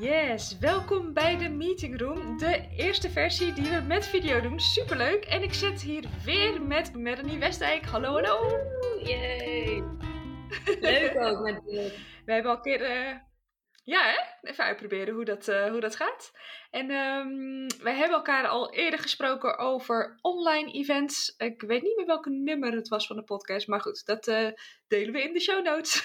[0.00, 2.38] Yes, welkom bij de Meeting Room.
[2.38, 4.60] De eerste versie die we met video doen.
[4.60, 5.24] Superleuk.
[5.24, 7.84] En ik zit hier weer met Melanie Westdijk.
[7.84, 8.58] Hallo, hallo.
[9.02, 9.82] Yay.
[10.80, 11.62] Leuk ook met
[12.26, 12.82] We hebben al een keer...
[12.82, 13.14] eh,
[13.84, 14.25] ja, hè?
[14.46, 16.32] Even uitproberen hoe dat, eh, hoe dat gaat.
[16.70, 21.34] En ehm wij hebben elkaar al eerder gesproken over online events.
[21.36, 24.48] Ik weet niet meer welke nummer het was van de podcast, maar goed, dat eh,
[24.88, 26.04] delen we in de show notes.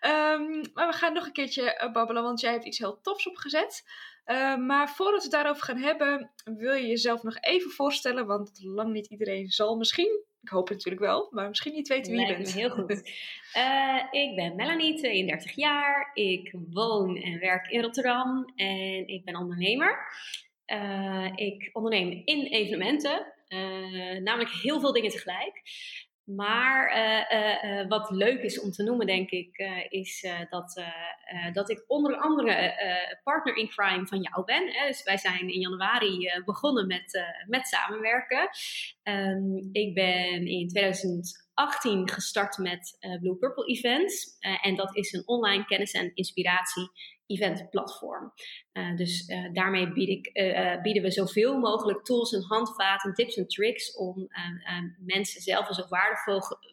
[0.00, 3.28] Ehm, maar we gaan nog een keertje eh, babbelen, want jij hebt iets heel tofs
[3.28, 3.82] opgezet.
[4.24, 8.50] Eh, maar voordat we het daarover gaan hebben, wil je jezelf nog even voorstellen, want
[8.62, 12.20] lang niet iedereen zal misschien, ik hoop het natuurlijk wel, maar misschien niet weten wie
[12.20, 12.54] je Lijkt bent.
[12.54, 13.02] me heel goed.
[13.52, 16.10] Eh, ik ben Melanie, 32 jaar.
[16.14, 19.98] Ik woon en werk in Rotterdam en ik ben ondernemer.
[20.64, 25.62] Eh, ik onderneem in evenementen, eh, namelijk heel veel dingen tegelijk.
[26.24, 29.56] Maar eh, eh, eh, wat leuk is om te noemen, denk ik,
[29.88, 30.82] is dat,
[31.52, 32.74] dat ik onder andere
[33.24, 34.72] partner in crime van jou ben.
[34.72, 34.86] Hè.
[34.86, 38.48] Dus wij zijn in januari begonnen met, met samenwerken.
[39.02, 44.36] Ehm, ik ben in 2018 gestart met Blue Purple Events.
[44.62, 46.90] En dat is een online kennis- en inspiratie
[47.32, 48.32] event platform.
[48.72, 53.36] Eh, dus eh, daarmee bied ik, eh, bieden we zoveel mogelijk tools en handvaten, tips
[53.36, 55.86] en tricks om eh, eh, mensen zelf een zo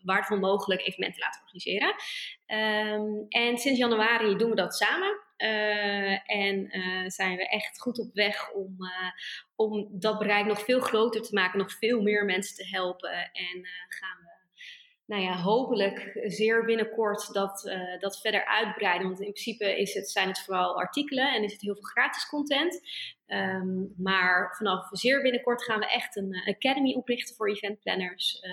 [0.04, 1.96] waardevol, mogelijk evenement te laten organiseren.
[2.46, 5.28] Ehm, en sinds januari doen we dat samen.
[6.26, 6.72] En
[7.08, 8.78] zijn we echt goed op weg om,
[9.56, 13.12] om dat bereik nog veel groter te maken, nog veel meer mensen te helpen.
[13.34, 14.19] En gaan
[15.10, 19.08] nou ja, hopelijk zeer binnenkort dat, eh, dat verder uitbreiden.
[19.08, 22.28] Want in principe is het, zijn het vooral artikelen en is het heel veel gratis
[22.28, 22.82] content.
[23.26, 28.40] Ehm, maar vanaf zeer binnenkort gaan we echt een eh, academy oprichten voor eventplanners.
[28.40, 28.52] Eh,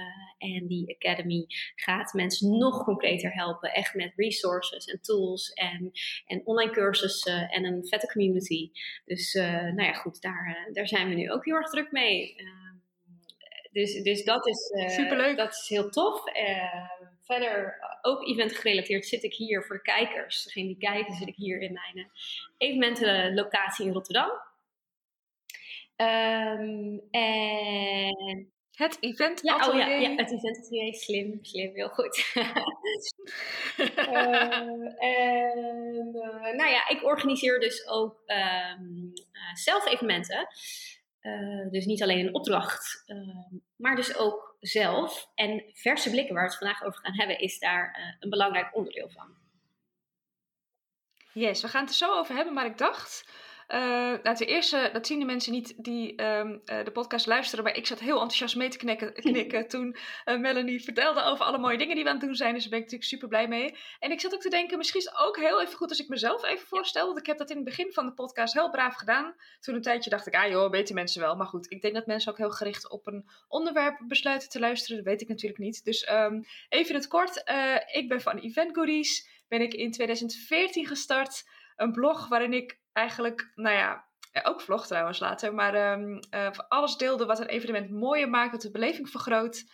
[0.50, 3.72] en die academy gaat mensen nog concreter helpen.
[3.72, 5.90] Echt met resources en tools en,
[6.26, 8.70] en online cursussen en een vette community.
[9.04, 12.34] Dus nou ja, goed, daar, daar zijn we nu ook heel erg druk mee.
[13.76, 15.36] Ehm, dus, dus dat is, eh, Superleuk.
[15.36, 16.26] dat is heel tof.
[16.26, 16.90] Eh,
[17.22, 20.44] verder, eh, ook event gerelateerd, zit ik hier voor de kijkers.
[20.44, 22.10] Degene die kijken, zit ik hier in mijn
[22.58, 24.30] evenementenlocatie in Rotterdam.
[25.96, 30.00] Ehm, en Het event ja, oh ja, atelier.
[30.00, 30.66] ja, het event
[30.96, 32.24] slim, slim, heel goed.
[34.98, 40.46] En, eh, nou ja, ik organiseer dus ook ehm, eh, zelf evenementen.
[41.26, 45.30] Eh, dus niet alleen een opdracht, ehm, maar dus ook zelf.
[45.34, 48.76] En verse blikken, waar we het vandaag over gaan hebben, is daar eh, een belangrijk
[48.76, 49.34] onderdeel van.
[51.32, 53.30] Yes, we gaan het er zo over hebben, maar ik dacht.
[53.66, 57.64] Eh nou, ten eerste, dat zien de mensen niet die ehm, eh, de podcast luisteren,
[57.64, 61.58] maar ik zat heel enthousiast mee te knikken, knikken toen eh, Melanie vertelde over alle
[61.58, 62.52] mooie dingen die we aan het doen zijn.
[62.52, 63.76] Dus daar ben ik natuurlijk super blij mee.
[63.98, 66.08] En ik zat ook te denken, misschien is het ook heel even goed als ik
[66.08, 67.06] mezelf even voorstel.
[67.06, 69.34] Want ik heb dat in het begin van de podcast heel braaf gedaan.
[69.60, 71.36] Toen een tijdje dacht ik, ah joh, weten mensen wel.
[71.36, 74.96] Maar goed, ik denk dat mensen ook heel gericht op een onderwerp besluiten te luisteren.
[74.96, 75.84] Dat weet ik natuurlijk niet.
[75.84, 77.36] Dus ehm, even in het kort,
[77.92, 79.28] ik ben van Event Goodies.
[79.48, 81.44] Ben ik in 2014 gestart
[81.76, 84.04] een blog waarin ik eigenlijk, nou ja,
[84.42, 85.74] ook vlog trouwens later, maar
[86.30, 89.64] eh, alles deelde wat een evenement mooier maakt, wat de beleving vergroot.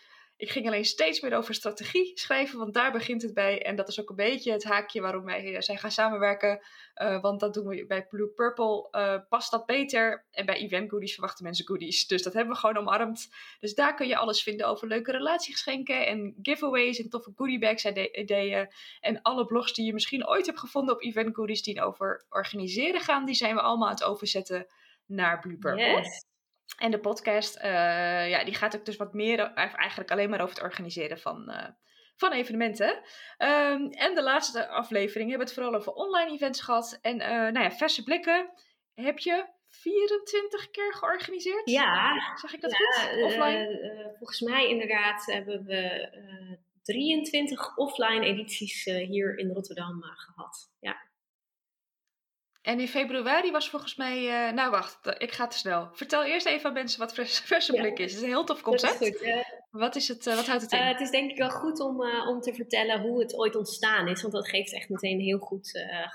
[0.43, 3.63] Ik ging alleen steeds meer over strategie schrijven, want daar begint het bij.
[3.63, 6.61] En dat is ook een beetje het haakje waarom wij zijn gaan samenwerken.
[6.95, 10.25] Eh, want dat doen we bij Blue Purple, eh, past dat beter.
[10.31, 12.07] En bij Event Goodies verwachten mensen goodies.
[12.07, 13.29] Dus dat hebben we gewoon omarmd.
[13.61, 18.21] Dus daar kun je alles vinden over leuke relatiegeschenken en giveaways en toffe goodiebags en
[18.21, 18.69] ideeën.
[19.01, 23.01] En alle blogs die je misschien ooit hebt gevonden op Event Goodies die over organiseren
[23.01, 24.67] gaan, die zijn we allemaal aan het overzetten
[25.07, 26.01] naar Blue Purple.
[26.01, 26.31] Yes.
[26.79, 30.55] En de podcast, eh, ja, die gaat ook dus wat meer, eigenlijk alleen maar over
[30.55, 31.69] het organiseren van, eh,
[32.17, 33.03] van evenementen.
[33.37, 36.99] Ehm, en de laatste aflevering hebben we het vooral over online events gehad.
[37.03, 38.51] En eh, nou ja, verse blikken
[38.95, 41.71] heb je 24 keer georganiseerd.
[41.71, 43.23] Ja, Zeg ik dat ja, goed?
[43.23, 44.15] Offline?
[44.19, 50.73] volgens mij inderdaad hebben we eh, 23 offline edities hier in Rotterdam eh, gehad.
[50.81, 51.11] Ja.
[52.63, 54.47] En in februari was volgens mij...
[54.47, 55.89] eh, nou wacht, ik ga te snel.
[55.93, 57.81] Vertel eerst even aan mensen wat verse, verse Ja.
[57.81, 58.05] blik is.
[58.11, 58.97] Het is een heel tof Dat is concept.
[59.19, 59.45] goed.
[59.71, 60.79] Wat, is het, eh, wat houdt het in?
[60.79, 64.09] Eh, het is denk ik wel goed om, om te vertellen hoe het ooit ontstaan
[64.09, 64.23] is.
[64.23, 65.71] Want dat geeft echt meteen een heel goed,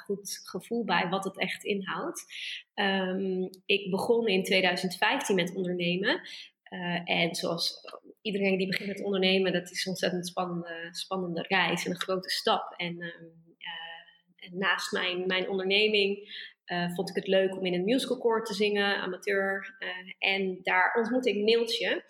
[0.05, 2.25] goed gevoel bij wat het echt inhoudt.
[2.73, 6.21] Ehm, ik begon in 2015 met ondernemen.
[7.05, 7.81] En zoals
[8.21, 12.29] iedereen die begint met ondernemen, dat is een ontzettend spannende, spannende reis en een grote
[12.29, 12.73] stap.
[12.77, 13.46] En, ehm, eh, en
[14.51, 16.29] naast mijn, mijn onderneming
[16.67, 19.75] eh, vond ik het leuk om in een musicalkoor te zingen, amateur.
[19.79, 22.03] Eh, en daar ontmoette ik Neeltje,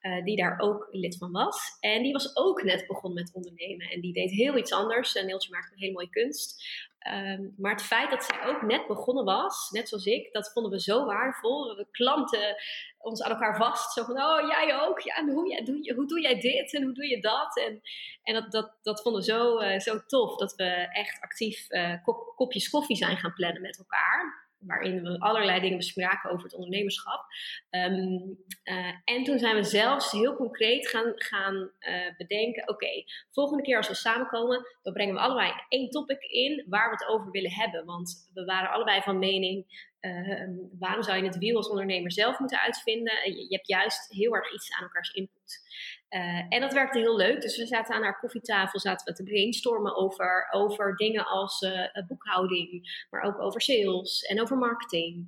[0.00, 1.76] eh, die daar ook lid van was.
[1.80, 3.90] En die was ook net begonnen met ondernemen.
[3.90, 5.14] En die deed heel iets anders.
[5.14, 6.64] Neeltje maakte een hele mooie kunst.
[7.02, 10.72] Ehm, maar het feit dat zij ook net begonnen was, net zoals ik, dat vonden
[10.72, 11.76] we zo waardevol.
[11.76, 12.56] We klanten
[12.98, 13.92] ons aan elkaar vast.
[13.92, 15.00] Zo van, oh jij ook?
[15.00, 17.56] Ja, en hoe, ja, doe, hoe doe jij dit en hoe doe je dat?
[17.56, 17.80] En,
[18.22, 21.66] en dat, dat, dat vonden we zo, uh, zo tof dat we echt actief
[22.02, 26.54] kop, kopjes koffie zijn gaan plannen met elkaar waarin we allerlei dingen bespraken over het
[26.54, 27.24] ondernemerschap.
[27.70, 33.62] Um, uh, en toen zijn we zelfs heel concreet gaan, gaan uh, bedenken: oké, volgende
[33.62, 37.30] keer als we samenkomen, dan brengen we allebei één topic in waar we het over
[37.30, 37.84] willen hebben.
[37.84, 39.90] Want we waren allebei van mening.
[40.02, 43.12] Uh, waarom zou je het wiel als ondernemer zelf moeten uitvinden?
[43.24, 45.60] Je, je hebt juist heel erg iets aan elkaars input.
[46.10, 47.40] Uh, en dat werkte heel leuk.
[47.40, 51.66] Dus we zaten aan haar koffietafel zaten we te brainstormen over, over dingen als
[52.06, 55.26] boekhouding, maar ook over sales en over marketing.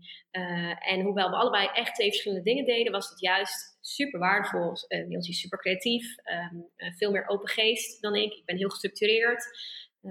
[0.79, 4.73] En hoewel we allebei echt twee verschillende dingen deden, was het juist super waardevol.
[5.07, 6.15] Niels is super creatief,
[6.53, 8.33] um, veel meer open geest dan ik.
[8.33, 9.45] Ik ben heel gestructureerd,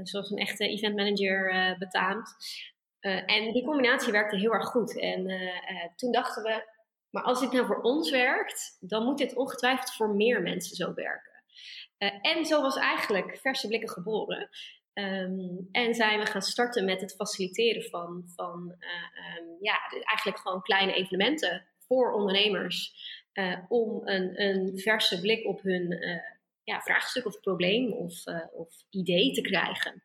[0.03, 2.35] zoals een echte event manager betaamt.
[3.25, 4.99] En die combinatie werkte heel erg goed.
[4.99, 5.29] En
[5.95, 6.63] toen dachten we,
[7.09, 10.93] maar als dit nou voor ons werkt, dan moet dit ongetwijfeld voor meer mensen zo
[10.93, 11.43] werken.
[12.21, 14.49] En zo was eigenlijk Verse Blikken geboren.
[14.93, 18.75] Um, en zijn we gaan starten met het faciliteren van, van
[19.39, 22.95] um, ja, eigenlijk gewoon kleine evenementen voor ondernemers.
[23.67, 25.99] Om een, een verse blik op hun
[26.63, 30.03] ja, vraagstuk of probleem of, of idee te krijgen.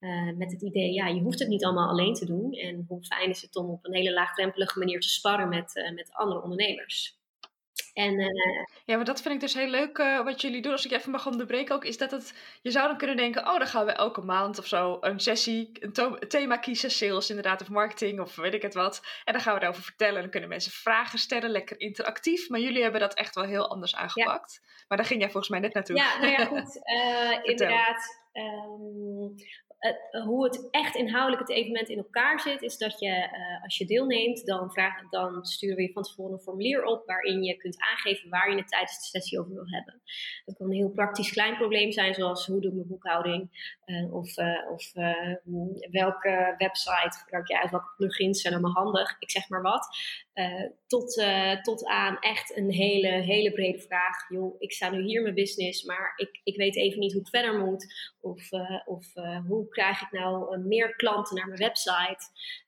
[0.00, 2.52] Uh, met het idee, ja, je hoeft het niet allemaal alleen te doen.
[2.52, 5.94] En hoe fijn is het om op een hele laagdrempelige manier te sparren met, uh,
[5.94, 7.18] met andere ondernemers.
[7.92, 8.26] En, uh,
[8.84, 10.72] ja, maar dat vind ik dus heel leuk wat jullie doen.
[10.72, 13.58] Als ik even mag onderbreken ook, is dat het, je zou dan kunnen denken, oh,
[13.58, 17.68] dan gaan we elke maand of zo een sessie, een thema kiezen, sales inderdaad, of
[17.68, 19.02] marketing, of weet ik het wat.
[19.24, 22.48] En dan gaan we daarover vertellen en dan kunnen mensen vragen stellen, lekker interactief.
[22.48, 24.60] Maar jullie hebben dat echt wel heel anders aangepakt.
[24.62, 24.68] Ja.
[24.88, 25.96] Maar daar ging jij volgens mij net naartoe.
[25.96, 26.80] Ja, nou ja, goed.
[27.52, 28.24] inderdaad.
[28.32, 29.34] Um,
[30.24, 33.86] hoe het echt inhoudelijk het evenement in elkaar zit, is dat je uh, als je
[33.86, 37.80] deelneemt, dan, vraag, dan sturen we je van tevoren een formulier op waarin je kunt
[37.80, 40.02] aangeven waar je het tijdens de sessie over wil hebben.
[40.44, 43.50] Dat kan een heel praktisch klein probleem zijn, zoals hoe doe ik mijn boekhouding,
[43.86, 44.36] uh, of,
[44.70, 44.92] of
[45.90, 49.88] welke website gebruik je uit, welke plugins zijn allemaal handig, ik zeg maar wat.
[50.86, 51.24] tot,
[51.62, 54.28] tot aan echt een hele, hele brede vraag.
[54.28, 57.28] Joh, ik sta nu hier mijn business, maar ik, ik weet even niet hoe ik
[57.28, 58.50] verder moet, of,
[58.84, 59.12] of
[59.46, 62.24] hoe krijg ik nou uh, meer klanten naar mijn website?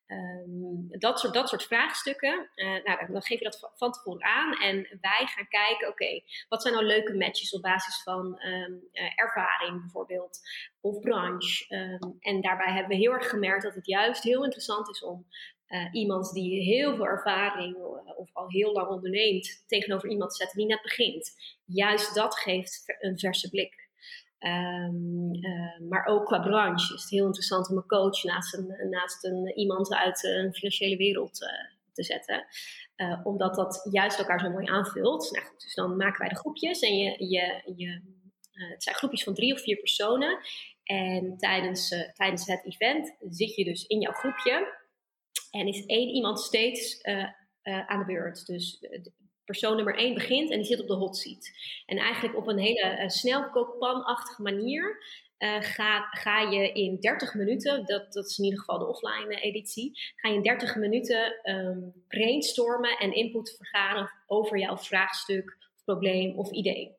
[0.06, 2.50] Um, dat, soort, dat soort vraagstukken.
[2.54, 4.52] Uh, nou, dan geef je dat van tevoren aan.
[4.52, 9.12] En wij gaan kijken, oké, wat zijn nou leuke matches op basis van um, uh,
[9.14, 10.40] ervaring bijvoorbeeld,
[10.80, 11.74] of branche.
[11.74, 15.26] Um, en daarbij hebben we heel erg gemerkt dat het juist heel interessant is om
[15.92, 17.76] iemand die heel veel ervaring
[18.16, 21.32] of al heel lang onderneemt, tegenover iemand te zetten die net begint.
[21.64, 23.87] Juist dat geeft een verse blik.
[24.40, 28.88] Um, uh, maar ook qua branche is het heel interessant om een coach naast, een,
[28.90, 31.48] naast een, iemand uit een financiële wereld uh,
[31.92, 32.46] te zetten.
[33.22, 35.30] Omdat dat juist elkaar zo mooi aanvult.
[35.30, 38.00] Nou goed, dus dan maken wij de groepjes en je, je, je,
[38.50, 40.38] het zijn groepjes van drie of vier personen.
[40.84, 44.76] En tijdens, tijdens het event zit je dus in jouw groepje.
[45.50, 47.02] En is één iemand steeds
[47.62, 48.46] aan de beurt.
[48.46, 48.86] Dus
[49.48, 51.50] persoon nummer 1 begint en die zit op de hot seat.
[51.86, 55.02] En eigenlijk op een hele uh, snelkookpanachtige manier
[55.38, 59.36] uh, ga, ga je in 30 minuten, dat, dat is in ieder geval de offline
[59.36, 65.56] uh, editie, ga je in 30 minuten um, brainstormen en input vergaren over jouw vraagstuk,
[65.84, 66.96] probleem of idee.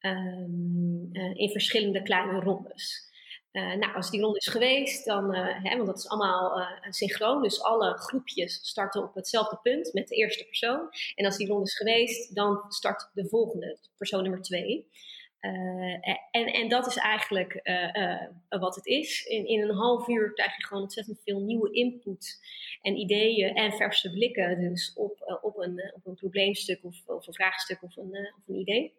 [0.00, 3.12] Um, in verschillende kleine rondes.
[3.54, 6.66] Uh, nou, als die ronde is geweest, dan, uh, hè, want dat is allemaal uh,
[6.90, 10.88] synchroon, dus alle groepjes starten op hetzelfde punt met de eerste persoon.
[11.14, 14.88] En als die ronde is geweest, dan start de volgende, persoon nummer twee.
[16.30, 17.60] en, en dat is eigenlijk
[18.48, 19.24] wat het is.
[19.24, 22.40] In, in een half uur krijg je gewoon ontzettend veel nieuwe input
[22.82, 27.34] en ideeën en verse blikken dus op, op, een, op een probleemstuk of, of een
[27.34, 28.94] vraagstuk of een, of een idee.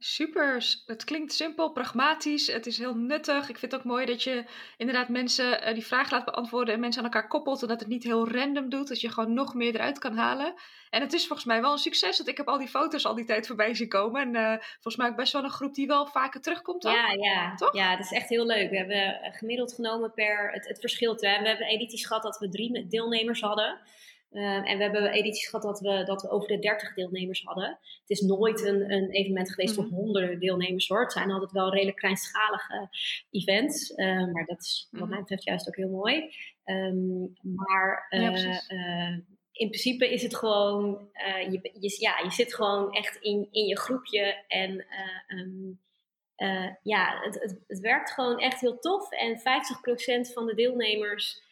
[0.00, 3.48] Super, het klinkt simpel, pragmatisch, het is heel nuttig.
[3.48, 4.44] Ik vind het ook mooi dat je
[4.76, 7.62] inderdaad mensen uh, die vraag laat beantwoorden en mensen aan elkaar koppelt.
[7.62, 10.54] En dat het niet heel random doet, dat je gewoon nog meer eruit kan halen.
[10.90, 13.14] En het is volgens mij wel een succes, want ik heb al die foto's al
[13.14, 14.20] die tijd voorbij zien komen.
[14.20, 16.82] En uh, volgens mij ook best wel een groep die wel vaker terugkomt.
[16.82, 16.92] Dan.
[16.92, 17.54] Ja, ja.
[17.54, 17.74] Toch?
[17.74, 18.70] ja, dat is echt heel leuk.
[18.70, 21.20] We hebben gemiddeld genomen per, het, het verschilt.
[21.20, 23.78] We hebben edities gehad dat we drie deelnemers hadden.
[24.32, 27.68] Uh, en we hebben edities gehad dat we, dat we over de 30 deelnemers hadden.
[28.00, 29.92] Het is nooit een, een evenement geweest mm -hmm.
[29.92, 31.00] voor honderden deelnemers hoor.
[31.00, 32.88] Het zijn altijd wel redelijk kleinschalige
[33.30, 33.90] events.
[33.90, 36.34] Uh, maar dat is wat mij betreft juist ook heel mooi.
[36.64, 39.12] Um, maar uh,
[39.52, 41.08] in principe is het gewoon,
[41.50, 44.86] je, je, ja, je zit gewoon echt in, in je groepje en
[45.28, 45.80] um,
[46.82, 49.10] ja, het, het, het, werkt gewoon echt heel tof.
[49.10, 49.42] En 50%
[50.32, 51.42] van de deelnemers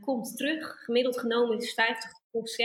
[0.00, 0.84] komt terug.
[0.84, 1.74] Gemiddeld genomen is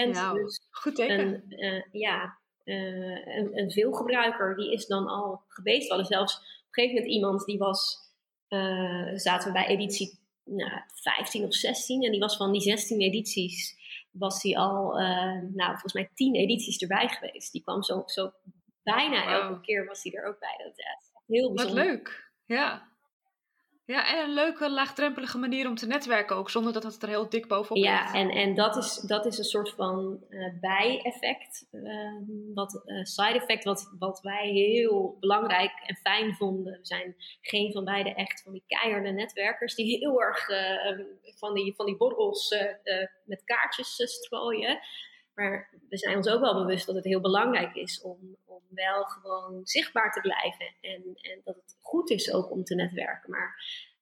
[0.07, 0.09] 50%.
[0.09, 1.43] Nou, dus goed teken.
[1.47, 5.87] Een, ja, een, een veelgebruiker die is dan al geweest.
[5.87, 7.97] We hadden zelfs op een gegeven moment iemand die was,
[9.15, 12.03] zaten we bij editie nou, 15 of 16.
[12.03, 13.75] En die was van die 16 edities,
[14.11, 14.93] was hij al,
[15.53, 17.51] nou, volgens mij 10 edities erbij geweest.
[17.51, 18.31] Die kwam zo, zo
[18.83, 20.55] bijna elke keer was hij er ook bij.
[20.57, 20.85] Dat is
[21.27, 21.85] heel bijzonder.
[21.85, 22.90] Wat leuk, ja.
[23.91, 27.29] Ja, en een leuke, laagdrempelige manier om te netwerken ook, zonder dat het er heel
[27.29, 31.83] dik bovenop Ja, en, en dat, is, dat is een soort van uh, bijeffect, uh,
[32.53, 36.73] wat uh, side effect, wat, wat wij heel belangrijk en fijn vonden.
[36.73, 40.45] We zijn geen van beide echt van die keiharde netwerkers die heel erg
[41.37, 42.55] van, die, van die borrels
[43.25, 44.79] met kaartjes strooien.
[45.33, 49.03] Maar we zijn ons ook wel bewust dat het heel belangrijk is om, om wel
[49.03, 50.75] gewoon zichtbaar te blijven.
[50.81, 53.55] En, en dat het goed is ook om te netwerken, maar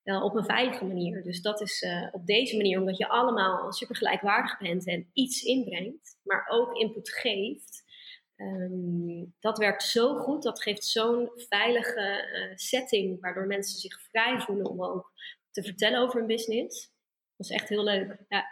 [0.04, 1.24] wel op een veilige manier.
[1.24, 5.44] Dus dat is uh, op deze manier, omdat je allemaal super gelijkwaardig bent en iets
[5.44, 7.88] inbrengt, maar ook input geeft.
[8.36, 14.40] Um, dat werkt zo goed, dat geeft zo'n veilige uh, setting, waardoor mensen zich vrij
[14.40, 15.12] voelen om ook
[15.52, 16.92] te vertellen over hun business.
[17.36, 18.18] Dat is echt heel leuk.
[18.30, 18.46] Ja.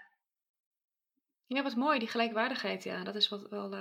[1.48, 2.84] Ja, wat mooi, die gelijkwaardigheid.
[2.84, 3.74] Ja, dat is wat wel.
[3.74, 3.80] Uh...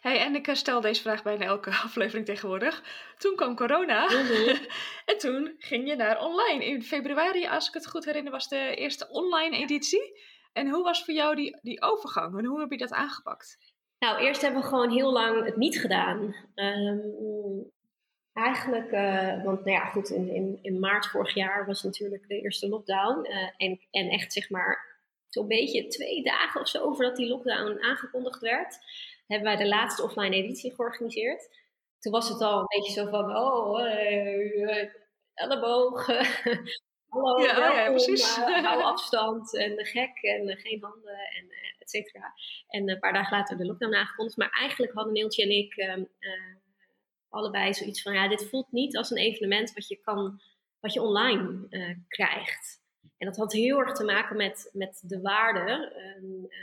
[0.00, 2.82] Hey, en ik stel deze vraag bijna elke aflevering tegenwoordig.
[3.18, 4.04] Toen kwam corona.
[4.04, 4.56] Mhm.
[5.10, 6.64] en toen ging je naar online.
[6.64, 10.20] In februari, als ik het goed herinner, was de eerste online editie.
[10.52, 13.58] En hoe was voor jou die, die overgang en hoe heb je dat aangepakt?
[13.98, 16.34] Nou, eerst hebben we gewoon heel lang het niet gedaan.
[16.54, 17.70] Um,
[18.32, 22.40] eigenlijk, uh, want nou ja, goed, in, in, in maart vorig jaar was natuurlijk de
[22.40, 23.26] eerste lockdown.
[23.28, 24.85] Uh, en, en echt zeg maar
[25.36, 28.78] zo'n beetje twee dagen of zo voordat die lockdown aangekondigd werd,
[29.26, 31.48] hebben wij de laatste offline editie georganiseerd.
[31.98, 34.88] Toen was het al een beetje zo van, oh, uh,
[35.34, 36.06] elleboog,
[37.12, 38.38] hallo, ja, welkom, ja, precies.
[38.38, 42.32] Uh, hou afstand en gek en geen handen en et cetera.
[42.68, 44.36] En een paar dagen later de lockdown aangekondigd.
[44.36, 46.04] Maar eigenlijk hadden Neeltje en ik ehm,
[47.28, 50.40] allebei zoiets van, ja, dit voelt niet als een evenement wat je kan,
[50.80, 51.68] wat je online
[52.08, 52.84] krijgt.
[53.18, 55.92] En dat had heel erg te maken met, met de waarde.
[56.26, 56.58] Uh,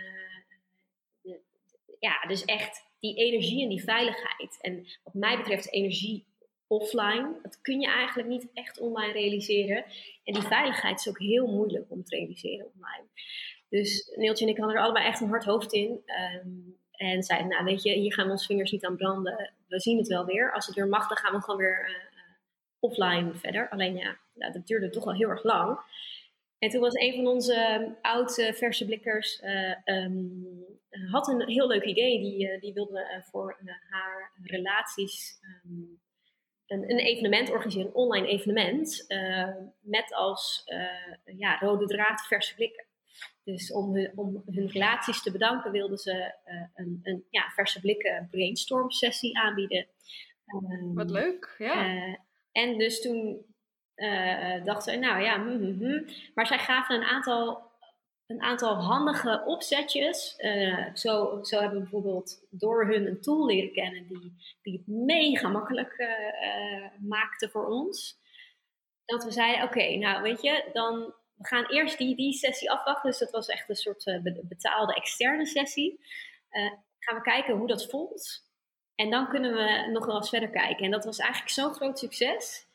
[2.00, 4.57] ja, dus echt die energie en die veiligheid.
[4.62, 6.25] En wat mij betreft energie
[6.67, 9.86] offline, dat kun je eigenlijk niet echt online realiseren.
[10.24, 13.07] En die veiligheid is ook heel moeilijk om te realiseren online.
[13.69, 16.03] Dus Neeltje en ik hadden er allebei echt een hard hoofd in.
[16.45, 19.53] Um, en zeiden, nou weet je, hier gaan we onze vingers niet aan branden.
[19.67, 20.51] We zien het wel weer.
[20.51, 21.95] Als het weer mag, dan gaan we gewoon weer uh,
[22.79, 23.69] offline verder.
[23.69, 25.79] Alleen ja, nou, dat duurde toch wel heel erg lang.
[26.63, 30.65] En toen was een van onze ehm, oude verse blikkers, uh, um,
[31.12, 32.20] had een heel leuk idee.
[32.20, 36.01] Die, uh, die wilde uh, voor haar relaties um,
[36.67, 39.05] een, een, evenement organiseren, een online evenement.
[39.82, 40.63] met als
[41.38, 42.86] ja, rode draad verse blikken.
[43.43, 46.36] Dus om hun, om hun relaties te bedanken wilden ze
[46.74, 49.88] een, een ja, verse blikken brainstorm sessie aanbieden.
[50.93, 52.17] Wat leuk, ja.
[52.51, 53.46] en dus toen
[54.03, 56.12] uh, dachten ze, nou ja, hm, hm, hm.
[56.33, 57.72] maar zij gaven een aantal,
[58.27, 60.36] een aantal handige opzetjes.
[60.38, 64.88] Uh, zo, zo hebben we bijvoorbeeld door hun een tool leren kennen die, die het
[64.88, 66.07] mega makkelijk
[67.00, 68.22] maakte voor ons.
[69.05, 73.10] Dat we zeiden, oké, nou weet je, dan we gaan eerst die, die sessie afwachten.
[73.10, 76.00] Dus dat was echt een soort betaalde externe sessie.
[77.00, 78.51] gaan we kijken hoe dat voelt.
[78.95, 80.86] En dan kunnen we nog wel eens verder kijken.
[80.86, 82.72] En dat was eigenlijk zo'n groot succes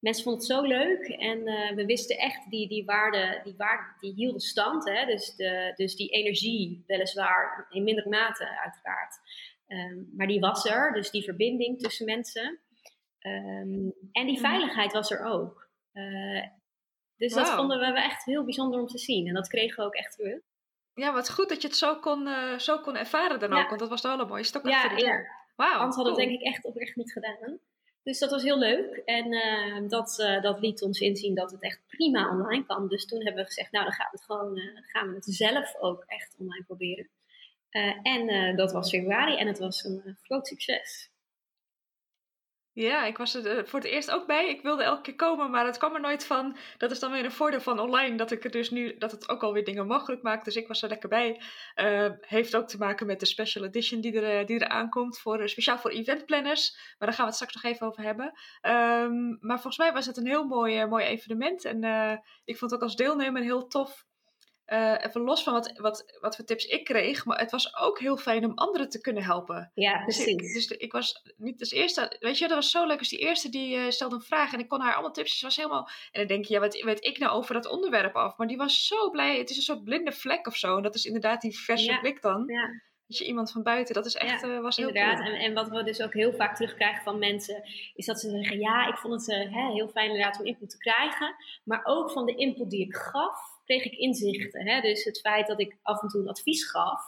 [0.00, 3.84] mensen vonden het zo leuk en uh, we wisten echt, die, die waarde, die waarde
[4.00, 4.88] die hielden stand.
[4.88, 5.06] Hè?
[5.06, 9.18] Dus, de, dus die energie, weliswaar in mindere mate uiteraard.
[9.66, 12.58] Um, maar die was er, dus die verbinding tussen mensen.
[13.20, 15.68] Um, en die veiligheid was er ook.
[15.92, 16.44] Uh,
[17.16, 17.44] dus wow.
[17.44, 19.26] dat vonden we echt heel bijzonder om te zien.
[19.26, 20.40] En dat kregen we ook echt terug.
[20.94, 23.68] Ja, wat goed dat je het zo kon, uh, zo kon ervaren dan ook.
[23.68, 25.38] Want dat was wel een mooie stok ja, ja.
[25.56, 27.58] Wauw, Anders hadden we het denk ik echt oprecht niet gedaan.
[28.02, 29.02] Dus dat was heel leuk.
[29.04, 32.88] En uh, dat, uh, dat liet ons inzien dat het echt prima online kan.
[32.88, 35.24] Dus toen hebben we gezegd, nou dan gaan we het gewoon uh, gaan we het
[35.24, 37.08] zelf ook echt online proberen.
[38.02, 41.09] en dat was februari en het was een groot succes.
[42.80, 44.48] Ja, ik was er eh, voor het eerst ook bij.
[44.48, 46.56] Ik wilde elke keer komen, maar het kwam er nooit van.
[46.78, 49.28] Dat is dan weer een voordeel van online, dat ik er dus nu, dat het
[49.28, 50.44] ook alweer dingen mogelijk maakt.
[50.44, 51.40] Dus ik was er lekker bij.
[51.76, 55.18] Uh, heeft ook te maken met de special edition die er, eh, die er aankomt,
[55.18, 56.72] voor, speciaal voor eventplanners.
[56.98, 58.26] Maar daar gaan we het straks nog even over hebben.
[58.62, 61.64] Um, maar volgens mij was het een heel mooi, mooi evenement.
[61.64, 61.82] En
[62.44, 64.04] ik vond het ook als deelnemer heel tof
[64.72, 67.98] uh, even los van wat, wat, wat voor tips ik kreeg, maar het was ook
[67.98, 69.70] heel fijn om anderen te kunnen helpen.
[69.74, 70.24] Ja, precies.
[70.24, 73.08] Dus ik, dus ik was niet als eerste, weet je, dat was zo leuk als
[73.08, 75.56] die eerste die uh, stelde een vraag en ik kon haar allemaal tips, ze was
[75.56, 78.36] helemaal, en dan denk je, ja, wat weet ik nou over dat onderwerp af?
[78.36, 80.94] Maar die was zo blij, het is een soort blinde vlek of zo, en dat
[80.94, 82.44] is inderdaad die verse blik dan.
[82.46, 82.88] Ja.
[83.06, 85.54] Dat je iemand van buiten, dat is echt, ja, uh, was heel Inderdaad, en, en
[85.54, 87.62] wat we dus ook heel vaak terugkrijgen van mensen,
[87.94, 90.78] is dat ze zeggen, ja, ik vond het hè, heel fijn inderdaad om input te
[90.78, 91.34] krijgen,
[91.64, 94.68] maar ook van de input die ik gaf, kreeg ik inzichten.
[94.68, 94.80] Hè?
[94.80, 97.02] Dus het feit dat ik af en toe een advies gaf,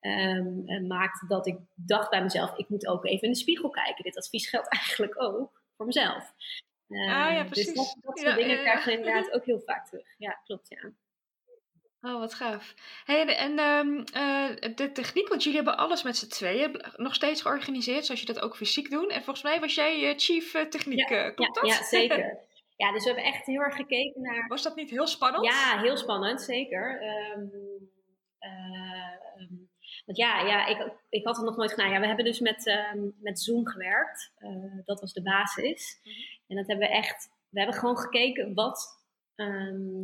[0.00, 4.04] um, maakte dat ik dacht bij mezelf: ik moet ook even in de spiegel kijken.
[4.04, 6.32] Dit advies geldt eigenlijk ook voor mezelf.
[6.88, 7.66] Uh, ah ja, precies.
[7.66, 10.06] Dus dat, dat soort dingen krijg je inderdaad ook heel vaak terug.
[10.18, 10.90] Ja, klopt, ja.
[12.00, 12.74] Oh, wat gaaf.
[13.04, 14.04] Hey, en um,
[14.74, 18.40] de techniek, want jullie hebben alles met z'n tweeën nog steeds georganiseerd, zoals je dat
[18.40, 19.10] ook fysiek doet.
[19.10, 21.70] En volgens mij was jij chief techniek, ja, klopt ja, dat?
[21.70, 22.38] Ja, zeker.
[22.76, 24.46] Ja, dus we hebben echt heel erg gekeken naar.
[24.48, 25.44] Was dat niet heel spannend?
[25.44, 27.02] Ja, heel spannend, zeker.
[27.36, 27.50] Um,
[30.06, 31.90] want ja, ja ik, ik had het nog nooit gedaan.
[31.90, 34.32] Ja, we hebben dus met, um, met Zoom gewerkt.
[34.38, 36.00] Uh, dat was de basis.
[36.02, 36.22] Mm -hmm.
[36.46, 37.34] En dat hebben we echt.
[37.48, 39.04] We hebben gewoon gekeken wat,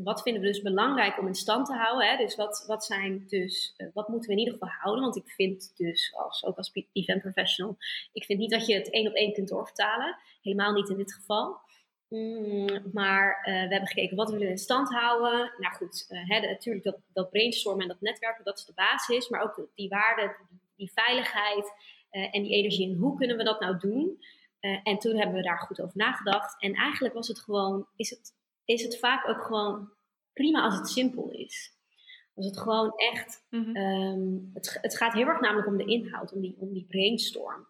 [0.05, 2.09] wat vinden we dus belangrijk om in stand te houden.
[2.09, 2.17] Hè?
[2.17, 5.03] Dus wat, wat zijn dus, uh, wat moeten we in ieder geval houden?
[5.03, 7.77] Want ik vind dus, als, ook als event professional,
[8.13, 10.17] ik vind niet dat je het één op één kunt doorvertalen.
[10.43, 11.61] Helemaal niet in dit geval.
[12.13, 15.53] Mm, maar uh, we hebben gekeken wat we willen in stand houden.
[15.59, 19.29] Nou goed, uh, hè, natuurlijk dat, dat brainstormen en dat netwerken, dat is de basis.
[19.29, 21.73] Maar ook die waarde, die, die veiligheid
[22.11, 22.91] uh, en die energie.
[22.91, 24.25] En hoe kunnen we dat nou doen?
[24.83, 26.63] en toen hebben we daar goed over nagedacht.
[26.63, 29.93] En eigenlijk was het gewoon, is het, is het vaak ook gewoon
[30.33, 31.77] prima als het simpel is.
[32.35, 33.77] Als het gewoon echt, mm -hmm.
[33.77, 37.67] um, het, het gaat heel erg namelijk om de inhoud, om die, om die brainstorm.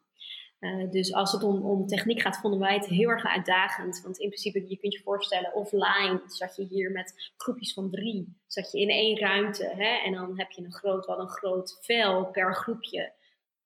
[0.63, 4.01] Uh, dus als het om, om, techniek gaat, vonden wij het heel erg uitdagend.
[4.03, 8.37] Want in principe, je kunt je voorstellen, offline zat je hier met groepjes van drie.
[8.47, 9.73] Zat je in één ruimte.
[9.77, 9.99] Hè?
[10.05, 13.13] En dan heb je een groot, wel een groot vel per groepje,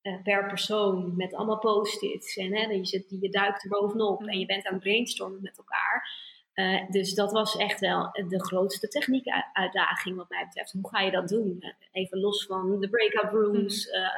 [0.03, 1.17] uh, per persoon.
[1.17, 2.37] Met allemaal post-its.
[2.37, 5.59] En hè, je, zit, je duikt er bovenop en je bent aan het brainstormen met
[5.59, 6.09] elkaar.
[6.57, 10.73] Uh, dus dat was echt wel de grootste techniekuitdaging wat mij betreft.
[10.73, 11.75] Hoe ga je dat doen?
[11.93, 13.95] Even los van de breakout rooms, mm.
[13.95, 14.11] uh,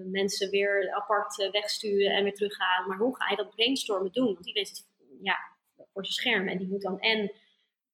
[0.00, 2.88] uh, mensen weer apart wegsturen en weer terughalen.
[2.88, 4.34] Maar hoe ga je dat brainstormen doen?
[4.34, 4.88] Want iedereen zit
[5.22, 5.36] ja,
[5.76, 7.32] voor zijn scherm en die moet dan en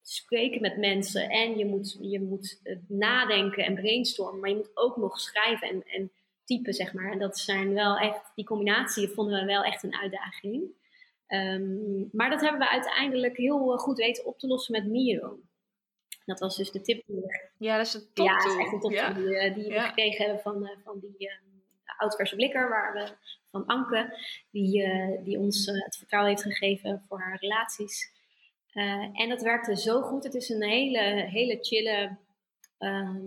[0.01, 4.39] spreken met mensen en je moet, je moet nadenken en brainstormen.
[4.39, 6.11] Maar je moet ook nog schrijven en, en
[6.43, 7.11] typen, zeg maar.
[7.11, 10.79] En dat zijn wel echt, die combinatie vonden we wel echt een uitdaging.
[11.33, 15.39] Um, maar dat hebben we uiteindelijk heel goed weten op te lossen met Miro.
[16.25, 17.49] Dat was dus de tip die we...
[17.57, 19.13] Ja, dat is een top Ja, dat is echt een top ja.
[19.13, 19.81] die, eh, die ja.
[19.81, 21.31] we gekregen hebben van, uh, van die uh,
[21.97, 23.15] oud-verse blikker waar we,
[23.51, 24.17] van Anke.
[24.51, 28.11] Die, uh, die ons het vertrouwen heeft gegeven voor haar relaties.
[29.13, 30.23] en dat werkte zo goed.
[30.23, 32.17] Het is een hele, hele chille...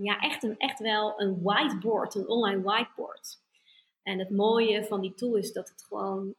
[0.01, 3.43] ja, echt, een, echt wel een whiteboard, een online whiteboard.
[4.03, 6.35] En het mooie van die tool is dat het gewoon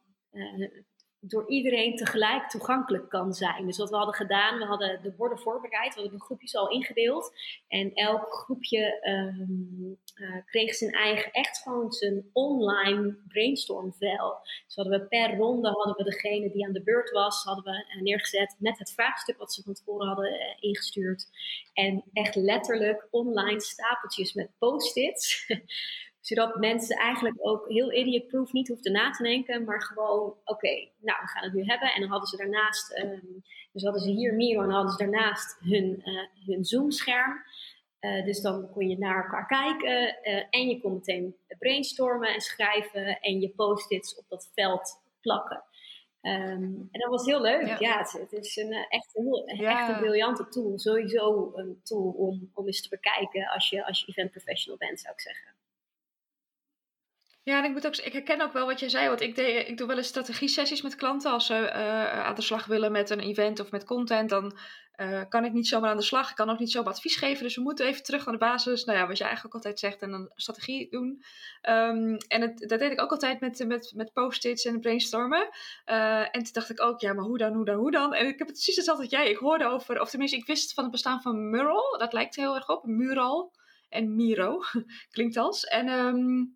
[1.28, 3.66] door iedereen tegelijk toegankelijk kan zijn.
[3.66, 6.70] Dus wat we hadden gedaan, we hadden de borden voorbereid, we hadden de groepjes al
[6.70, 7.32] ingedeeld.
[7.68, 14.38] En elk groepje um, uh, kreeg zijn eigen, echt gewoon zijn online brainstormvel.
[14.66, 18.00] Dus hadden we per ronde, hadden we degene die aan de beurt was, hadden we
[18.02, 21.28] neergezet met het vraagstuk wat ze van tevoren hadden uh, ingestuurd.
[21.72, 25.46] En echt letterlijk online stapeltjes met post-its.
[26.26, 30.92] zodat mensen eigenlijk ook heel idiot-proof niet hoefden na te denken, maar gewoon, oké, okay,
[31.00, 31.92] nou, we gaan het nu hebben.
[31.92, 35.58] En dan hadden ze daarnaast, um, dus hadden ze hier Miro en hadden ze daarnaast
[35.60, 37.44] hun, uh, hun Zoom-scherm.
[38.00, 42.40] Uh, dus dan kon je naar elkaar kijken uh, en je kon meteen brainstormen en
[42.40, 45.64] schrijven en je post-its op dat veld plakken.
[46.22, 47.66] Um, en dat was heel leuk.
[47.66, 49.80] Ja, ja het, het, is een, echt, een ja.
[49.80, 50.78] echt een briljante tool.
[50.78, 55.00] Sowieso een tool om, om eens te bekijken als je, als je event professional bent,
[55.00, 55.55] zou ik zeggen.
[57.46, 59.08] Ja, en ik, moet ook, ik herken ook wel wat jij zei.
[59.08, 61.30] Want ik, deed, ik doe wel eens strategie-sessies met klanten.
[61.30, 64.58] Als ze uh, aan de slag willen met een event of met content, dan
[64.96, 66.30] uh, kan ik niet zomaar aan de slag.
[66.30, 67.42] Ik kan ook niet zomaar advies geven.
[67.42, 68.84] Dus we moeten even terug naar de basis.
[68.84, 70.02] Nou ja, wat je eigenlijk altijd zegt.
[70.02, 71.22] En dan strategie doen.
[71.62, 75.48] Um, en het, dat deed ik ook altijd met, met, met post-its en brainstormen.
[75.86, 78.14] Uh, en toen dacht ik ook, ja, maar hoe dan, hoe dan, hoe dan?
[78.14, 79.30] En ik heb het precies hetzelfde als jij.
[79.30, 81.98] Ik hoorde over, of tenminste, ik wist van het bestaan van Mural.
[81.98, 82.84] Dat lijkt heel erg op.
[82.84, 83.52] Mural
[83.88, 84.60] en Miro
[85.12, 85.64] klinkt als.
[85.64, 85.88] En...
[85.88, 86.54] Um,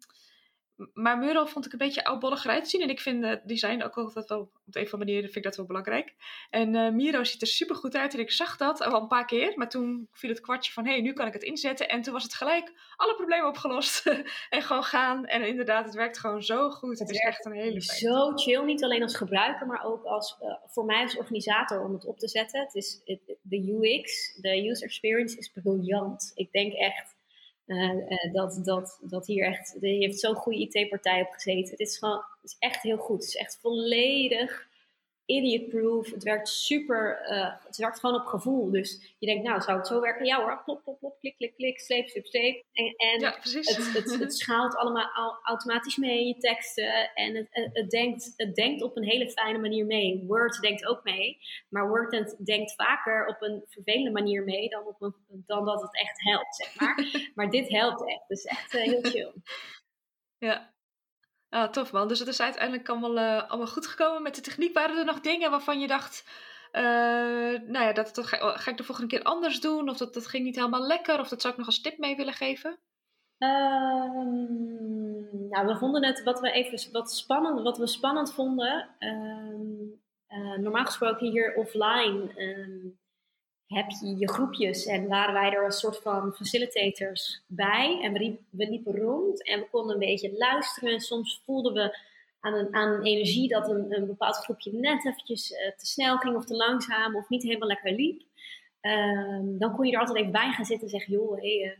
[0.92, 2.80] maar Mural vond ik een beetje oudbollig eruit zien.
[2.80, 5.42] En ik vind uh, design ook altijd wel, op een of andere manier vind ik
[5.42, 6.14] dat wel belangrijk.
[6.50, 8.14] En uh, Miro ziet er super goed uit.
[8.14, 9.52] En ik zag dat al een paar keer.
[9.56, 11.88] Maar toen viel het kwartje van, hé, hey, nu kan ik het inzetten.
[11.88, 14.06] En toen was het gelijk alle problemen opgelost.
[14.50, 15.26] en gewoon gaan.
[15.26, 16.98] En inderdaad, het werkt gewoon zo goed.
[16.98, 17.98] Het, het is echt een hele fijn.
[17.98, 21.92] Zo chill, niet alleen als gebruiker, maar ook als, uh, voor mij als organisator om
[21.92, 22.60] het op te zetten.
[22.60, 23.02] Het is,
[23.42, 26.32] de UX, de user experience is briljant.
[26.34, 27.18] Ik denk echt
[27.70, 31.70] uh, dat, dat, dat hier echt, je heeft zo'n goede IT-partij op gezeten.
[31.70, 33.20] Het is gewoon, het is echt heel goed.
[33.20, 34.68] Het is echt volledig
[35.30, 36.10] idiot-proof.
[36.10, 38.70] Het werkt super, uh, het werkt gewoon op gevoel.
[38.70, 40.26] Dus je denkt, nou, zou het zo werken?
[40.26, 42.64] Ja hoor, plop, plop, plop, klik, klik, klik, sleep, sleep, sleep.
[42.72, 43.36] En, en ja.
[43.40, 45.10] Het, het, het, schaalt allemaal
[45.42, 47.14] automatisch mee, je teksten.
[47.14, 50.24] En het, het, het, denkt, het denkt op een hele fijne manier mee.
[50.26, 51.38] Word denkt ook mee.
[51.68, 55.14] Maar Word denkt vaker op een vervelende manier mee dan, op een,
[55.46, 57.06] dan dat het echt helpt, zeg maar.
[57.34, 58.28] maar dit helpt echt.
[58.28, 59.32] Dus echt uh, heel chill.
[60.38, 60.72] Ja,
[61.50, 62.08] Ah, tof man.
[62.08, 64.74] Dus het is uiteindelijk allemaal, uh, allemaal goed gekomen met de techniek.
[64.74, 66.24] Waren er nog dingen waarvan je dacht,
[66.72, 66.82] uh,
[67.70, 69.88] nou ja, dat, dat ga, ga, ik de volgende keer anders doen?
[69.88, 71.20] Of dat, dat ging niet helemaal lekker?
[71.20, 72.78] Of dat zou ik nog als tip mee willen geven?
[73.38, 74.48] Um,
[75.48, 78.88] nou, we vonden het wat we even wat spannend, wat we spannend vonden.
[78.98, 82.99] Um, uh, normaal gesproken hier offline um,
[83.74, 88.00] heb je je groepjes en waren wij er als soort van facilitators bij.
[88.02, 90.92] En we, liepen rond en we konden een beetje luisteren.
[90.92, 91.98] En soms voelden we
[92.40, 96.16] aan een, aan een energie dat een, een bepaald groepje net eventjes uh, te snel
[96.16, 98.22] ging of te langzaam of niet helemaal lekker liep.
[98.80, 101.78] Um, dan kon je er altijd even bij gaan zitten en zeggen, joh, hey,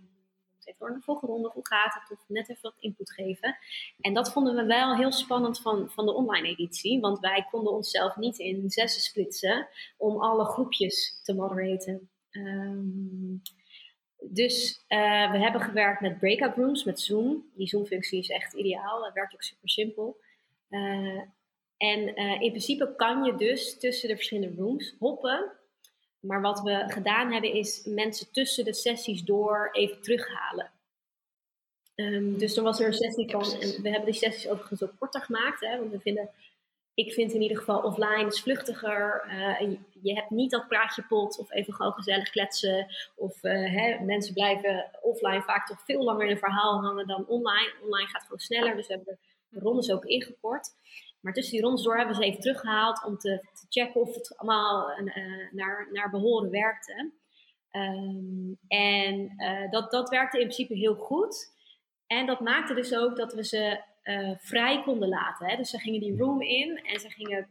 [0.67, 2.19] even door de volgende ronde, hoe gaat het?
[2.19, 3.57] Of net even wat input geven.
[4.01, 7.73] En dat vonden we wel heel spannend van, van de online editie, want wij konden
[7.73, 12.11] onszelf niet in zessen splitsen om alle groepjes te moderaten.
[12.31, 13.43] Um,
[14.23, 17.51] dus uh, we hebben gewerkt met breakout rooms, met Zoom.
[17.55, 19.05] Die Zoom-functie is echt ideaal.
[19.05, 20.21] Het werkt ook super simpel.
[20.71, 21.21] Uh,
[21.77, 25.53] en uh, in principe kan je dus tussen de verschillende rooms hoppen
[26.21, 30.71] maar wat we gedaan hebben is mensen tussen de sessies door even terughalen.
[31.95, 34.99] Um, dus er was er een sessie van, en we hebben die sessies overigens ook
[34.99, 36.31] korter gemaakt, hè, want we vinden,
[36.95, 39.25] ik vind in ieder geval offline is vluchtiger.
[39.27, 42.87] Uh, je, je, hebt niet dat praatje pot of even gewoon gezellig kletsen.
[43.15, 47.27] Of uh, hè, mensen blijven offline vaak toch veel langer in een verhaal hangen dan
[47.27, 47.73] online.
[47.83, 50.71] Online gaat gewoon sneller, dus we hebben de rondes ook ingekort.
[51.21, 54.15] Maar tussen die rondes door hebben we ze even teruggehaald om te, te checken of
[54.15, 57.13] het allemaal uh, naar, naar behoren werkte.
[57.73, 61.59] Um, en uh, dat, dat werkte in principe heel goed.
[62.07, 65.47] En dat maakte dus ook dat we ze uh, vrij konden laten.
[65.47, 65.57] Hè?
[65.57, 67.49] Dus ze gingen die room in en ze gingen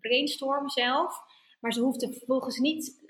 [0.00, 1.20] brainstormen zelf.
[1.60, 3.06] Maar ze hoefden vervolgens niet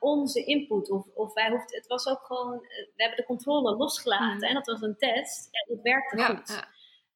[0.00, 0.90] onze input.
[0.90, 4.36] Of, of wij hoefden, het was ook gewoon, we hebben de controle losgelaten.
[4.36, 4.42] Mm.
[4.42, 5.48] En dat was een test.
[5.50, 6.48] En het werkte ja, goed.
[6.48, 6.68] Ja.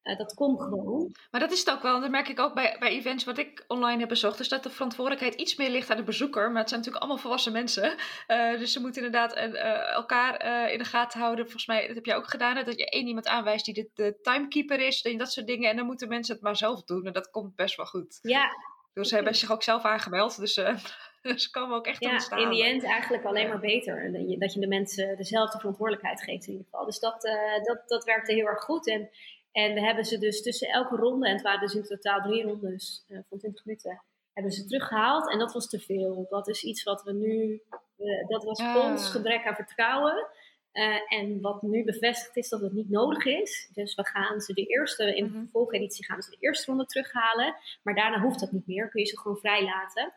[0.08, 1.14] Uh, dat komt gewoon.
[1.30, 2.00] Maar dat is het ook wel.
[2.00, 4.38] Dat merk ik ook bij, bij events wat ik online heb bezocht.
[4.38, 6.50] Dus dat de verantwoordelijkheid iets meer ligt aan de bezoeker.
[6.50, 7.96] Maar het zijn natuurlijk allemaal volwassen mensen.
[8.28, 11.44] Uh, dus ze moeten inderdaad uh, elkaar in de gaten houden.
[11.44, 12.56] Volgens mij, dat heb jij ook gedaan.
[12.56, 12.62] Hè?
[12.62, 15.02] Dat je één iemand aanwijst die de, de timekeeper is.
[15.02, 15.70] En dat soort dingen.
[15.70, 17.06] En dan moeten mensen het maar zelf doen.
[17.06, 18.18] En dat komt best wel goed.
[18.22, 18.48] Ja.
[18.92, 20.38] Dus ze hebben zich ook zelf aangemeld.
[20.40, 20.54] Dus
[21.42, 22.38] ze komen ook echt ja, te staan.
[22.38, 24.12] in die end eigenlijk alleen maar beter.
[24.38, 26.86] Dat je de mensen dezelfde verantwoordelijkheid geeft in ieder geval.
[26.86, 27.22] Dus dat,
[27.62, 28.88] dat, dat werkte heel erg goed.
[28.88, 29.10] En
[29.52, 32.42] en we hebben ze dus tussen elke ronde, en het waren dus in totaal drie
[32.44, 35.30] rondes uh, van 20 minuten, hebben ze teruggehaald.
[35.30, 36.26] En dat was te veel.
[36.30, 37.62] Dat is iets wat we nu,
[37.98, 38.90] uh, dat was Ah.
[38.90, 40.26] ons gebrek aan vertrouwen.
[40.72, 43.70] Uh, en wat nu bevestigd is dat het niet nodig is.
[43.74, 45.38] Dus we gaan ze de eerste, in de Mhm.
[45.40, 47.54] vervolgeditie gaan ze de eerste ronde terughalen.
[47.82, 48.88] Maar daarna hoeft dat niet meer.
[48.88, 50.12] Kun je ze gewoon vrij laten.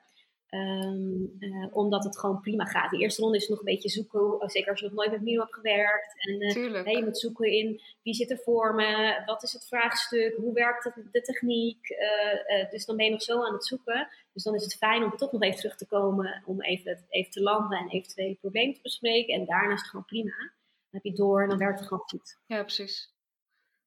[0.53, 2.91] Um, uh, omdat het gewoon prima gaat.
[2.91, 5.41] De eerste ronde is nog een beetje zoeken, zeker als je nog nooit met Miro
[5.41, 6.13] hebt gewerkt.
[6.27, 6.89] En uh, Tuurlijk.
[6.89, 10.83] je moet zoeken in wie zit er voor me, wat is het vraagstuk, hoe werkt
[10.83, 11.89] het, de techniek.
[11.89, 14.07] Uh, dus dan ben je nog zo aan het zoeken.
[14.33, 17.31] Dus dan is het fijn om toch nog even terug te komen, om even, even
[17.31, 19.33] te landen en eventuele problemen te bespreken.
[19.33, 20.35] En daarna is het gewoon prima.
[20.37, 20.49] Dan
[20.89, 22.37] heb je het door en dan werkt het gewoon goed.
[22.45, 23.13] Ja, precies.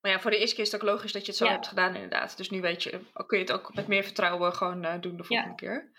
[0.00, 1.50] Maar ja, voor de eerste keer is het ook logisch dat je het zo Ja.
[1.50, 2.36] hebt gedaan, inderdaad.
[2.36, 5.24] Dus nu weet je, kun je het ook met meer vertrouwen gewoon eh, doen de
[5.24, 5.92] volgende keer.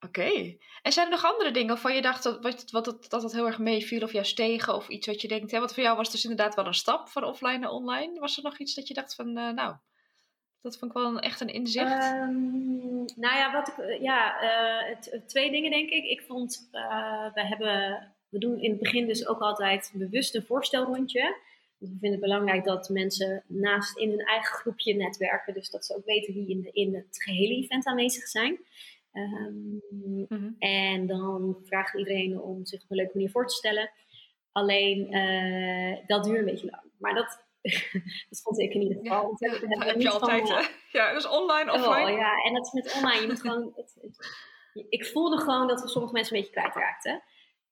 [0.00, 0.56] Oké.
[0.82, 3.32] En zijn er nog andere dingen waarvan je dacht dat, wat, wat, dat, dat het
[3.32, 4.74] heel erg meeviel of juist tegen?
[4.74, 6.74] Of iets wat je denkt, hè, want voor jou was het dus inderdaad wel een
[6.74, 8.20] stap van offline naar online.
[8.20, 9.76] Was er nog iets dat je dacht van, eh, nou,
[10.62, 12.04] dat vond ik wel een, echt een inzicht?
[12.04, 16.04] Um, nou ja, wat ik, ja uh, het, het, twee dingen denk ik.
[16.04, 16.68] Ik vond,
[17.34, 21.36] we hebben, we doen in het begin dus ook altijd bewust een voorstelrondje.
[21.78, 25.54] Dus we vinden het belangrijk dat mensen naast in hun eigen groepje netwerken.
[25.54, 28.58] Dus dat ze ook weten wie in, de, in het gehele event aanwezig zijn.
[29.16, 30.56] Um, mm-hmm.
[30.58, 33.90] En dan vraagt iedereen om zich op een leuke manier voor te stellen.
[34.52, 36.82] Alleen uh, dat duurt een beetje lang.
[36.98, 37.44] Maar dat
[38.30, 39.36] dat vond ik in ieder geval.
[39.38, 40.48] Ja, dat heb, je altijd.
[40.48, 42.12] Van, ja, dus online, oh, offline.
[42.12, 43.20] Oh, ja, en dat is met online.
[43.20, 43.96] Je moet gewoon, het,
[44.88, 47.22] ik voelde gewoon dat we sommige mensen een beetje kwijtraakten.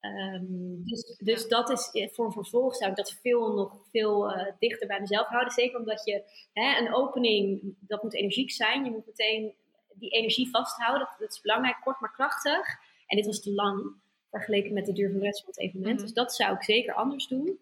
[0.00, 4.36] Um, dus, dus dat is eh, voor een vervolg zou ik dat veel nog veel
[4.36, 5.52] uh, dichter bij mezelf houden.
[5.52, 8.84] Zeker omdat je hè, een opening, dat moet energiek zijn.
[8.84, 9.54] Je moet meteen
[9.94, 11.08] die energie vasthouden.
[11.18, 12.78] Dat, is belangrijk, kort maar krachtig.
[13.06, 13.92] En dit was te lang
[14.30, 15.94] vergeleken met de duur van de rest van het evenement.
[15.94, 16.04] Mhm.
[16.04, 17.58] Dus dat zou ik zeker anders doen.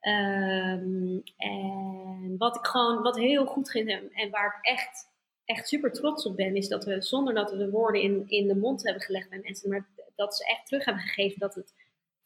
[0.00, 5.08] Um, en wat ik gewoon, wat heel goed ging en, en waar ik echt,
[5.44, 8.48] echt super trots op ben, is dat we zonder dat we de woorden in, in
[8.48, 11.74] de mond hebben gelegd bij mensen, maar dat ze echt terug hebben gegeven dat het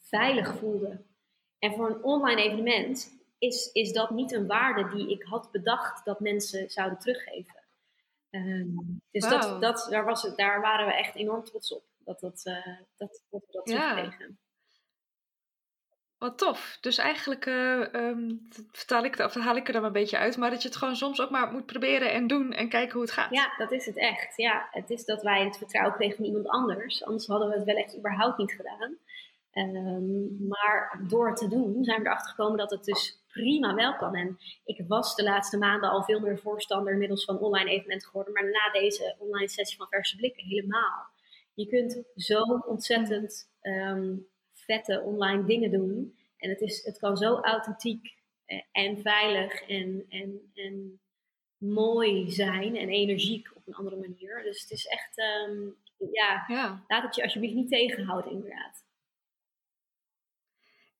[0.01, 1.01] veilig voelde.
[1.59, 6.05] En voor een online evenement is, is dat niet een waarde die ik had bedacht
[6.05, 7.60] dat mensen zouden teruggeven.
[8.31, 11.83] Um, dus dat, dat, daar, was het, daar waren we echt enorm trots op.
[11.99, 12.67] Dat, dat, uh,
[12.97, 13.95] dat, dat we dat ja.
[13.95, 14.39] terugkregen.
[16.19, 16.79] Wat tof.
[16.81, 20.51] Dus eigenlijk uh, um, vertaal ik, of haal ik er dan een beetje uit, maar
[20.51, 23.11] dat je het gewoon soms ook maar moet proberen en doen en kijken hoe het
[23.11, 23.31] gaat.
[23.31, 24.37] Ja, dat is het echt.
[24.37, 27.05] Ja, het is dat wij het vertrouwen kregen van iemand anders.
[27.05, 28.97] Anders hadden we het wel echt überhaupt niet gedaan.
[29.53, 33.97] Um, maar door het te doen zijn we erachter gekomen dat het dus prima wel
[33.97, 34.15] kan.
[34.15, 38.33] En ik was de laatste maanden al veel meer voorstander inmiddels van online evenementen geworden.
[38.33, 41.09] Maar na deze online sessie van Verse Blikken helemaal.
[41.55, 46.19] Je kunt zo ontzettend um, vette online dingen doen.
[46.37, 48.15] En het, is, het kan zo authentiek
[48.45, 51.01] eh, en veilig en, en, en
[51.57, 54.43] mooi zijn en energiek op een andere manier.
[54.43, 55.77] Dus het is echt, um,
[56.13, 58.80] ja, ja, laat het je alsjeblieft niet tegenhouden inderdaad.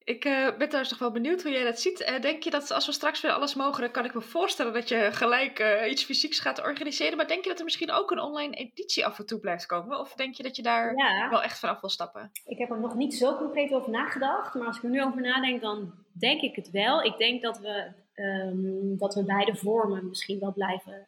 [0.05, 2.01] Ik uh, ben trouwens nog wel benieuwd hoe jij dat ziet.
[2.01, 4.73] Uh, denk je dat als we straks weer alles mogen, dan kan ik me voorstellen
[4.73, 7.17] dat je gelijk uh, iets fysieks gaat organiseren.
[7.17, 9.99] Maar denk je dat er misschien ook een online editie af en toe blijft komen?
[9.99, 10.95] Of denk je dat je daar
[11.31, 12.31] wel echt vanaf wil stappen?
[12.45, 14.55] Ik heb er nog niet zo concreet over nagedacht.
[14.55, 17.03] Maar als ik er nu over nadenk, dan denk ik het wel.
[17.03, 20.99] Ik denk dat we, um, dat we beide vormen misschien wel blijven eh,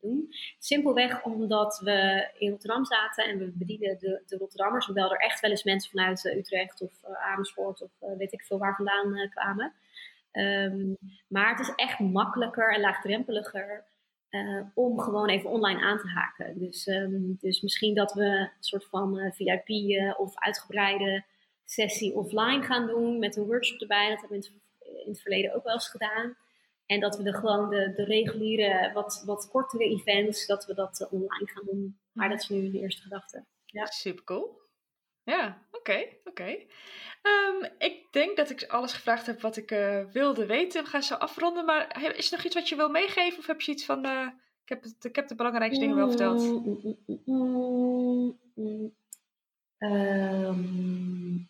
[0.00, 0.28] doen.
[0.58, 5.40] Simpelweg omdat we in Rotterdam zaten en we bedienen de, de Rotterdammers, hoewel er echt
[5.40, 9.28] wel eens mensen vanuit uh, Utrecht of uh, Amersfoort of weet ik veel waar vandaan
[9.30, 9.72] kwamen.
[10.32, 10.96] Um,
[11.28, 13.84] maar het is echt makkelijker en laagdrempeliger
[14.74, 16.58] om gewoon even online aan te haken.
[16.58, 19.68] Dus, um, dus misschien dat we een soort van VIP
[20.18, 21.24] of uitgebreide
[21.64, 24.08] sessie offline gaan doen met een workshop erbij.
[24.08, 24.50] Dat hebben we
[25.04, 26.36] in het verleden ook wel eens gedaan.
[26.88, 31.00] En dat we de, gewoon de, de reguliere, wat, wat kortere events, dat we dat
[31.00, 31.98] eh, online gaan doen.
[32.12, 33.44] Maar dat is nu de eerste gedachte.
[33.64, 33.86] Ja.
[33.86, 34.60] Super cool.
[35.22, 36.56] Ja, oké, oké.
[37.22, 40.82] Ehm, ik denk dat ik alles gevraagd heb wat ik uh, wilde weten.
[40.82, 41.64] We gaan zo afronden.
[41.64, 43.38] Maar is er nog iets wat je wil meegeven?
[43.38, 44.28] Of heb je iets van, uh,
[44.62, 46.42] ik, heb het, ik heb de belangrijkste dingen wel verteld?
[49.78, 51.48] Um,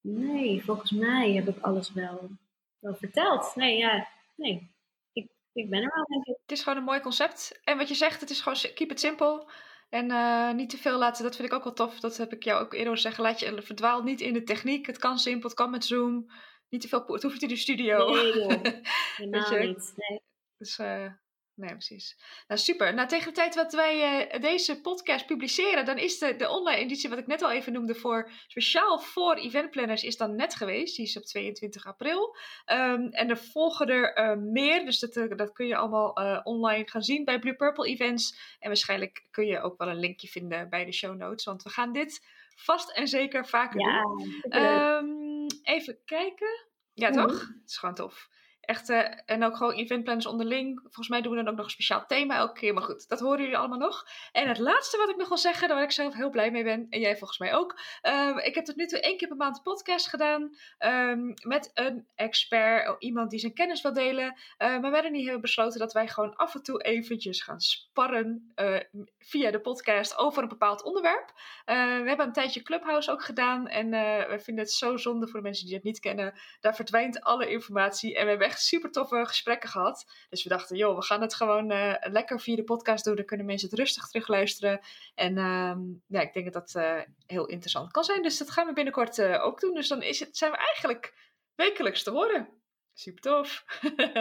[0.00, 2.30] nee, volgens mij heb ik alles wel,
[2.78, 3.54] wel verteld.
[3.54, 4.74] Nee, ja, nee,
[5.12, 6.36] ik, ik ben er wel, denk ik.
[6.42, 7.60] Het is gewoon een mooi concept.
[7.64, 9.50] En wat je zegt, het is gewoon keep it simple.
[9.88, 12.00] En uh, niet te veel laten, dat vind ik ook wel tof.
[12.00, 13.22] Dat heb ik jou ook eerder zeggen.
[13.22, 14.86] Laat je verdwaal niet in de techniek.
[14.86, 16.30] Het kan simpel, het kan met Zoom.
[16.68, 18.14] Niet te veel, het hoeft niet in de studio.
[18.14, 18.48] Nee joh,
[19.16, 19.92] helemaal niet.
[19.96, 20.22] Nee.
[20.56, 21.12] Dus uh,
[21.56, 22.18] Nee, precies.
[22.48, 22.94] Nou, super.
[22.94, 26.80] Nou, tegen de tijd dat wij uh, deze podcast publiceren, dan is de, de online
[26.80, 30.96] editie, wat ik net al even noemde, voor, speciaal voor eventplanners, is dan net geweest.
[30.96, 32.36] Die is op 22 april.
[32.72, 36.10] Um, en er volgen er uh, meer, dus dat, uh, dat kun je allemaal
[36.42, 38.56] online gaan zien bij Blue Purple Events.
[38.58, 41.70] En waarschijnlijk kun je ook wel een linkje vinden bij de show notes, want we
[41.70, 44.62] gaan dit vast en zeker vaker ja, doen.
[44.62, 46.66] Um, even kijken.
[46.94, 47.40] Ja, toch?
[47.40, 48.28] Het is gewoon tof.
[48.66, 50.80] Echt, uh, en ook gewoon eventplanners onderling.
[50.80, 52.74] Volgens mij doen we dan ook nog een speciaal thema elke keer.
[52.74, 54.06] Maar goed, dat horen jullie allemaal nog.
[54.32, 56.86] En het laatste wat ik nog wil zeggen, waar ik zelf heel blij mee ben.
[56.90, 57.80] En jij volgens mij ook.
[58.02, 60.56] Uh, ik heb tot nu toe één keer per maand een podcast gedaan.
[60.78, 62.96] Um, met een expert.
[62.98, 64.36] Iemand die zijn kennis wil delen.
[64.58, 68.52] Uh, maar wij niet hebben besloten dat wij gewoon af en toe eventjes gaan sparren.
[68.54, 68.80] Eh,
[69.18, 71.32] via de podcast over een bepaald onderwerp.
[71.64, 71.72] we
[72.06, 73.68] hebben een tijdje Clubhouse ook gedaan.
[73.68, 73.90] En
[74.28, 76.34] we vinden het zo zonde voor de mensen die het niet kennen.
[76.60, 78.14] Daar verdwijnt alle informatie.
[78.16, 80.06] En we hebben echt super toffe gesprekken gehad.
[80.28, 83.16] Dus we dachten, joh, we gaan het gewoon uh, lekker via de podcast doen.
[83.16, 84.80] Dan kunnen mensen het rustig terugluisteren.
[85.14, 88.22] En uh, ja, ik denk dat dat uh, heel interessant kan zijn.
[88.22, 89.74] Dus dat gaan we binnenkort eh, ook doen.
[89.74, 91.14] Dus dan is het, zijn we eigenlijk
[91.54, 92.48] wekelijks te horen.
[92.94, 93.64] Super tof.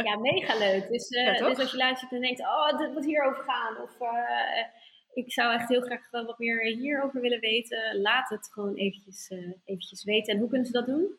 [0.04, 0.88] ja, mega leuk.
[0.88, 1.08] Dus,
[1.40, 3.78] dus als je luistert en denkt, oh, dit moet hierover gaan.
[3.82, 3.92] Of
[5.14, 8.02] ik zou echt heel graag wat meer hierover willen weten.
[8.02, 9.30] Laat het gewoon eventjes,
[9.66, 10.34] eventjes weten.
[10.34, 11.18] En hoe kunnen ze dat doen?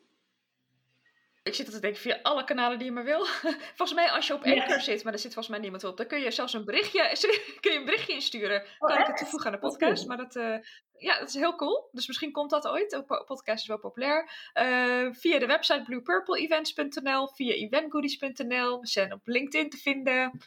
[1.45, 3.25] Ik zit te denken via alle kanalen die je maar wil.
[3.77, 6.07] volgens mij als je op Anchor zit, maar er zit volgens mij niemand op, dan
[6.07, 7.01] kun je zelfs een berichtje,
[7.61, 8.63] kun je een berichtje insturen.
[8.79, 10.05] Oh, kan ik het toevoegen aan de podcast.
[10.05, 10.07] cool.
[10.07, 10.57] Maar dat, eh,
[10.97, 11.89] ja, dat is heel cool.
[11.91, 13.03] Dus misschien komt dat ooit.
[13.05, 14.49] Podcast is wel populair.
[14.53, 18.79] Eh, via de website bluepurpleevents.nl, via eventgoodies.nl.
[18.79, 20.41] We zijn op LinkedIn te vinden.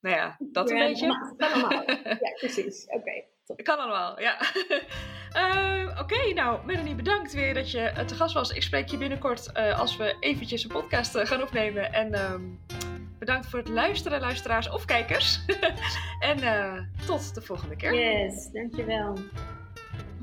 [0.00, 1.34] Nou ja, dat een beetje.
[1.38, 1.90] allemaal.
[2.20, 2.86] Ja, precies.
[2.86, 3.24] Oké.
[3.44, 3.62] Top.
[3.62, 4.38] Kan allemaal, ja.
[5.34, 8.50] Eh, Oké, nou, Melanie, bedankt weer dat je eh, te gast was.
[8.50, 11.92] Ik spreek je binnenkort eh, als we eventjes een podcast eh, gaan opnemen.
[11.92, 12.42] En ehm,
[13.18, 15.40] bedankt voor het luisteren, luisteraars of kijkers.
[16.20, 16.38] en
[17.06, 17.94] tot de volgende keer.
[17.94, 19.18] Yes, dankjewel.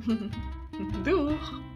[1.04, 1.71] Doeg!